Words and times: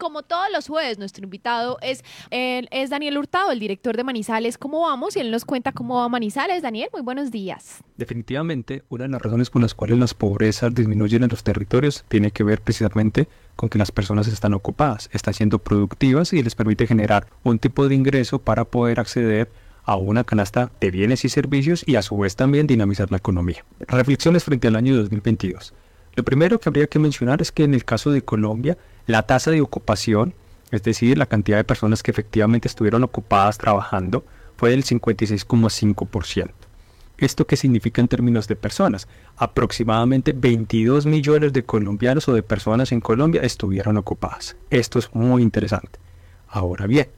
como 0.00 0.22
todos 0.22 0.46
los 0.52 0.66
jueves, 0.66 0.98
nuestro 0.98 1.22
invitado 1.22 1.78
es, 1.82 2.02
es 2.30 2.90
Daniel 2.90 3.18
Hurtado, 3.18 3.52
el 3.52 3.60
director 3.60 3.96
de 3.96 4.02
Manizales. 4.02 4.58
¿Cómo 4.58 4.80
vamos? 4.80 5.14
Y 5.14 5.20
él 5.20 5.30
nos 5.30 5.44
cuenta 5.44 5.72
cómo 5.72 5.96
va 5.96 6.08
Manizales. 6.08 6.62
Daniel, 6.62 6.88
muy 6.92 7.02
buenos 7.02 7.30
días. 7.30 7.84
Definitivamente, 7.98 8.82
una 8.88 9.04
de 9.04 9.10
las 9.10 9.22
razones 9.22 9.50
por 9.50 9.60
las 9.62 9.74
cuales 9.74 9.98
las 9.98 10.14
pobrezas 10.14 10.74
disminuyen 10.74 11.22
en 11.22 11.28
los 11.28 11.44
territorios 11.44 12.04
tiene 12.08 12.30
que 12.30 12.42
ver 12.42 12.62
precisamente 12.62 13.28
con 13.56 13.68
que 13.68 13.78
las 13.78 13.92
personas 13.92 14.26
están 14.26 14.54
ocupadas, 14.54 15.10
están 15.12 15.34
siendo 15.34 15.58
productivas 15.58 16.32
y 16.32 16.42
les 16.42 16.54
permite 16.54 16.86
generar 16.86 17.26
un 17.44 17.58
tipo 17.58 17.86
de 17.86 17.94
ingreso 17.94 18.38
para 18.38 18.64
poder 18.64 19.00
acceder 19.00 19.50
a 19.84 19.96
una 19.96 20.24
canasta 20.24 20.72
de 20.80 20.90
bienes 20.90 21.26
y 21.26 21.28
servicios 21.28 21.84
y 21.86 21.96
a 21.96 22.02
su 22.02 22.16
vez 22.16 22.36
también 22.36 22.66
dinamizar 22.66 23.10
la 23.10 23.18
economía. 23.18 23.64
Reflexiones 23.80 24.44
frente 24.44 24.68
al 24.68 24.76
año 24.76 24.96
2022. 24.96 25.74
Lo 26.14 26.24
primero 26.24 26.58
que 26.58 26.68
habría 26.68 26.86
que 26.88 26.98
mencionar 26.98 27.40
es 27.40 27.52
que 27.52 27.64
en 27.64 27.74
el 27.74 27.84
caso 27.84 28.10
de 28.10 28.22
Colombia, 28.22 28.76
la 29.06 29.22
tasa 29.22 29.50
de 29.50 29.60
ocupación, 29.60 30.34
es 30.70 30.82
decir, 30.82 31.18
la 31.18 31.26
cantidad 31.26 31.56
de 31.56 31.64
personas 31.64 32.02
que 32.02 32.10
efectivamente 32.10 32.68
estuvieron 32.68 33.02
ocupadas 33.04 33.58
trabajando, 33.58 34.24
fue 34.56 34.70
del 34.70 34.84
56,5%. 34.84 36.50
¿Esto 37.20 37.46
qué 37.46 37.56
significa 37.56 38.00
en 38.00 38.08
términos 38.08 38.48
de 38.48 38.56
personas? 38.56 39.06
Aproximadamente 39.36 40.32
22 40.32 41.04
millones 41.04 41.52
de 41.52 41.64
colombianos 41.64 42.26
o 42.28 42.34
de 42.34 42.42
personas 42.42 42.92
en 42.92 43.00
Colombia 43.00 43.42
estuvieron 43.42 43.98
ocupadas. 43.98 44.56
Esto 44.70 44.98
es 44.98 45.14
muy 45.14 45.42
interesante. 45.42 45.98
Ahora 46.48 46.86
bien, 46.86 47.08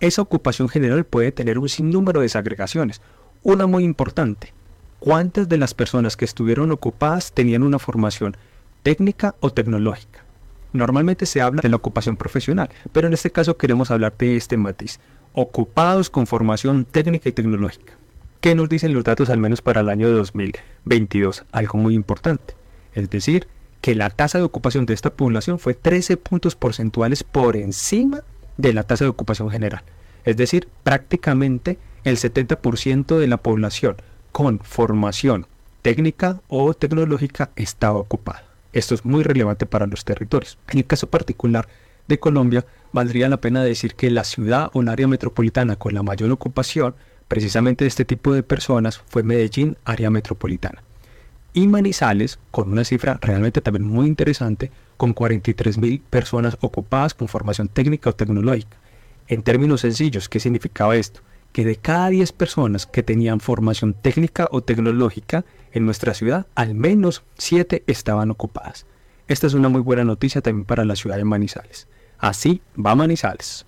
esa 0.00 0.22
ocupación 0.22 0.68
general 0.68 1.04
puede 1.04 1.32
tener 1.32 1.58
un 1.58 1.68
sinnúmero 1.68 2.20
de 2.20 2.24
desagregaciones. 2.24 3.02
Una 3.42 3.66
muy 3.66 3.84
importante, 3.84 4.54
¿cuántas 5.02 5.48
de 5.48 5.56
las 5.56 5.74
personas 5.74 6.16
que 6.16 6.24
estuvieron 6.24 6.70
ocupadas 6.70 7.32
tenían 7.32 7.64
una 7.64 7.80
formación 7.80 8.36
técnica 8.84 9.34
o 9.40 9.50
tecnológica? 9.50 10.24
Normalmente 10.72 11.26
se 11.26 11.40
habla 11.40 11.60
de 11.60 11.68
la 11.68 11.74
ocupación 11.74 12.16
profesional, 12.16 12.70
pero 12.92 13.08
en 13.08 13.12
este 13.12 13.32
caso 13.32 13.56
queremos 13.56 13.90
hablar 13.90 14.14
de 14.16 14.36
este 14.36 14.56
matiz, 14.56 15.00
ocupados 15.32 16.08
con 16.08 16.28
formación 16.28 16.84
técnica 16.84 17.28
y 17.28 17.32
tecnológica. 17.32 17.94
¿Qué 18.40 18.54
nos 18.54 18.68
dicen 18.68 18.94
los 18.94 19.02
datos 19.02 19.28
al 19.28 19.38
menos 19.38 19.60
para 19.60 19.80
el 19.80 19.88
año 19.88 20.08
2022? 20.08 21.46
Algo 21.50 21.78
muy 21.80 21.96
importante. 21.96 22.54
Es 22.94 23.10
decir, 23.10 23.48
que 23.80 23.96
la 23.96 24.08
tasa 24.08 24.38
de 24.38 24.44
ocupación 24.44 24.86
de 24.86 24.94
esta 24.94 25.10
población 25.10 25.58
fue 25.58 25.74
13 25.74 26.16
puntos 26.16 26.54
porcentuales 26.54 27.24
por 27.24 27.56
encima 27.56 28.20
de 28.56 28.72
la 28.72 28.84
tasa 28.84 29.04
de 29.04 29.10
ocupación 29.10 29.50
general. 29.50 29.82
Es 30.24 30.36
decir, 30.36 30.68
prácticamente 30.84 31.78
el 32.04 32.18
70% 32.18 33.18
de 33.18 33.26
la 33.26 33.38
población 33.38 33.96
con 34.32 34.58
formación 34.60 35.46
técnica 35.82 36.40
o 36.48 36.74
tecnológica 36.74 37.50
estaba 37.56 37.98
ocupada. 37.98 38.44
Esto 38.72 38.94
es 38.94 39.04
muy 39.04 39.22
relevante 39.22 39.66
para 39.66 39.86
los 39.86 40.04
territorios. 40.04 40.58
En 40.68 40.78
el 40.78 40.86
caso 40.86 41.08
particular 41.08 41.68
de 42.08 42.18
Colombia, 42.18 42.64
valdría 42.92 43.28
la 43.28 43.40
pena 43.40 43.62
decir 43.62 43.94
que 43.94 44.10
la 44.10 44.24
ciudad 44.24 44.70
o 44.72 44.78
un 44.78 44.88
área 44.88 45.06
metropolitana 45.06 45.76
con 45.76 45.94
la 45.94 46.02
mayor 46.02 46.30
ocupación 46.30 46.94
precisamente 47.28 47.84
de 47.84 47.88
este 47.88 48.04
tipo 48.04 48.32
de 48.32 48.42
personas 48.42 48.98
fue 49.06 49.22
Medellín, 49.22 49.76
área 49.84 50.10
metropolitana. 50.10 50.82
Y 51.54 51.68
Manizales, 51.68 52.38
con 52.50 52.72
una 52.72 52.84
cifra 52.84 53.18
realmente 53.20 53.60
también 53.60 53.86
muy 53.86 54.06
interesante, 54.06 54.70
con 54.96 55.12
43 55.12 55.78
mil 55.78 56.00
personas 56.00 56.56
ocupadas 56.60 57.12
con 57.12 57.28
formación 57.28 57.68
técnica 57.68 58.10
o 58.10 58.14
tecnológica. 58.14 58.76
En 59.28 59.42
términos 59.42 59.82
sencillos, 59.82 60.28
¿qué 60.28 60.40
significaba 60.40 60.96
esto? 60.96 61.20
Que 61.52 61.64
de 61.64 61.76
cada 61.76 62.08
10 62.08 62.32
personas 62.32 62.86
que 62.86 63.02
tenían 63.02 63.40
formación 63.40 63.94
técnica 63.94 64.48
o 64.50 64.62
tecnológica 64.62 65.44
en 65.72 65.84
nuestra 65.84 66.14
ciudad, 66.14 66.46
al 66.54 66.74
menos 66.74 67.24
7 67.38 67.84
estaban 67.86 68.30
ocupadas. 68.30 68.86
Esta 69.28 69.46
es 69.46 69.54
una 69.54 69.68
muy 69.68 69.80
buena 69.80 70.04
noticia 70.04 70.40
también 70.40 70.64
para 70.64 70.84
la 70.84 70.96
ciudad 70.96 71.16
de 71.16 71.24
Manizales. 71.24 71.88
Así 72.18 72.62
va 72.74 72.94
Manizales. 72.94 73.66